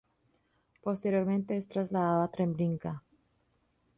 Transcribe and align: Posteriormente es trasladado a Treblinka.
Posteriormente 0.81 1.55
es 1.57 1.67
trasladado 1.67 2.23
a 2.23 2.31
Treblinka. 2.31 3.03